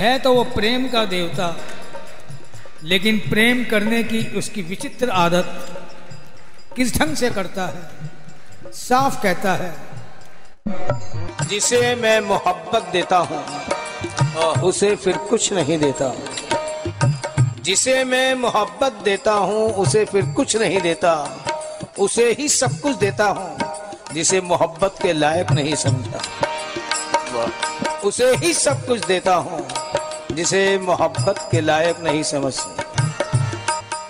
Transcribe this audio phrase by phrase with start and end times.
[0.00, 1.56] है तो वो प्रेम का देवता,
[2.82, 5.46] लेकिन प्रेम करने की उसकी विचित्र आदत
[6.76, 7.82] किस ढंग से करता है?
[8.72, 9.72] साफ़ कहता है।
[11.48, 13.44] जिसे मैं मोहब्बत देता हूँ,
[14.62, 16.12] उसे फिर कुछ नहीं देता।
[17.62, 21.14] जिसे मैं मोहब्बत देता हूँ, उसे फिर कुछ नहीं देता।
[21.98, 26.20] उसे ही सब कुछ देता हूँ, जिसे मोहब्बत के लायक नहीं समझा
[28.04, 29.68] उसे ही सब कुछ देता हूँ
[30.32, 32.82] जिसे मोहब्बत के लायक नहीं समझता।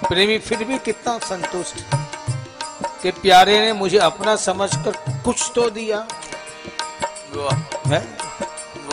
[0.09, 1.77] प्रेमी फिर भी कितना संतुष्ट।
[3.03, 6.07] कि प्यारे ने मुझे अपना समझकर कुछ तो दिया।
[7.87, 8.17] है?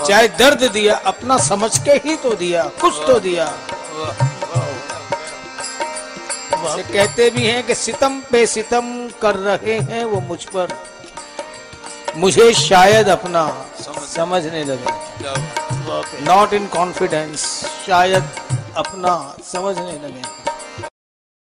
[0.07, 3.45] चाहे दर्द दिया अपना समझ के ही तो दिया कुछ तो दिया।
[6.75, 10.67] से कहते भी हैं कि सितम पे सितम कर रहे हैं वो मुझ पर।
[12.15, 13.65] मुझे शायद अपना
[14.05, 17.45] समझने लगे। नॉट इन कॉन्फिडेंस
[17.85, 18.23] शायद
[18.77, 20.21] अपना समझने लगे।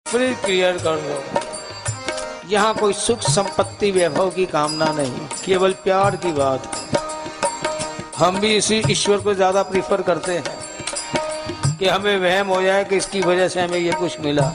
[0.05, 6.31] फिर क्लियर कर दो। यहाँ कोई सुख संपत्ति वैभव की कामना नहीं केवल प्यार की
[6.31, 6.61] बात।
[8.17, 12.97] हम भी इसी ईश्वर को ज़्यादा प्रीफर करते हैं कि हमें वहम हो जाए कि
[12.97, 14.51] इसकी वजह से हमें ये कुछ मिला।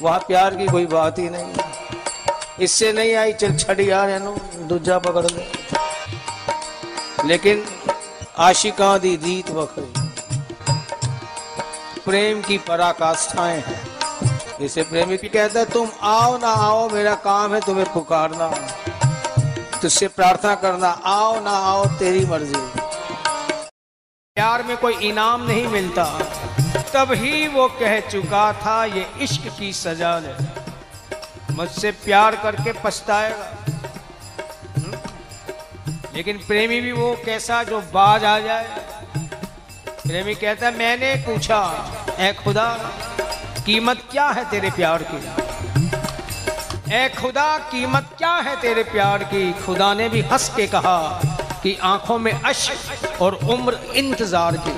[0.00, 1.52] वहाँ प्यार की कोई बात ही नहीं।
[2.60, 3.86] इससे नहीं आई चल छड़ी
[4.20, 4.36] नो
[4.68, 5.44] दूजा पकड़ ले।
[7.24, 7.64] लेकिन
[8.38, 9.92] आशिका दी रीत बखरी।
[12.04, 13.90] प्रेम की पराकाष्ठाएँ हैं।
[14.60, 18.48] इसे प्रेमी भी कहता है, तुम आओ ना आओ, मेरा काम है तुम्हें पुकारना।
[19.82, 22.80] तुझसे प्रार्थना करना, आओ ना आओ, तेरी मर्ज़ी।
[24.34, 26.04] प्यार में कोई इनाम नहीं मिलता।
[26.94, 30.60] तब ही वो कह चुका था, ये इश्क की सजा ले।
[31.54, 33.56] मुझसे प्यार करके पछताएगा?
[36.20, 38.64] लेकिन प्रेमी भी वो कैसा जो बाज आ जाए।
[40.06, 41.60] प्रेमी कहता है, मैंने पूछा
[42.18, 42.66] ए खुदा,
[43.66, 45.20] कीमत क्या है तेरे प्यार की?
[46.94, 49.52] ए खुदा, कीमत क्या है तेरे प्यार की?
[49.62, 50.98] खुदा ने भी हंस के कहा
[51.62, 52.70] कि आँखों में अश
[53.22, 54.74] और उम्र इंतज़ार की।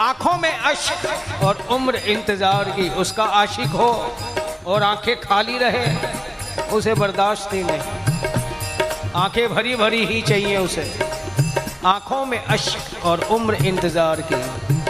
[0.00, 0.90] आँखों में अश
[1.42, 3.90] और उम्र इंतज़ार की, उसका आशिक हो
[4.66, 5.86] और आँखें खाली रहे,
[6.68, 8.29] उसे बर्दाश्त ही नहीं।
[9.16, 10.82] आँखें भरी भरी ही चाहिए उसे।
[11.84, 14.89] आँखों में अश्क और उम्र इंतज़ार की।